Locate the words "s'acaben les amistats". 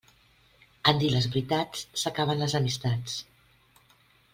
2.05-3.23